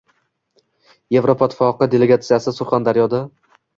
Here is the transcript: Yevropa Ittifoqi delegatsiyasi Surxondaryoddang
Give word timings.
Yevropa 1.17 1.47
Ittifoqi 1.51 1.89
delegatsiyasi 1.95 2.55
Surxondaryoddang 2.57 3.29